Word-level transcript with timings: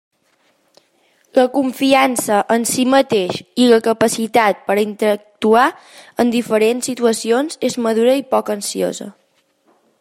La 1.39 1.43
confiança 1.57 2.39
en 2.55 2.65
si 2.69 2.85
mateix 2.93 3.37
i 3.65 3.69
la 3.73 3.79
capacitat 3.89 4.65
per 4.71 4.79
a 4.79 4.85
interactuar 4.87 5.69
en 6.25 6.35
diferents 6.39 6.93
situacions 6.93 7.61
és 7.71 7.81
madura 7.89 8.21
i 8.25 8.29
poc 8.35 8.55
ansiosa. 8.59 9.11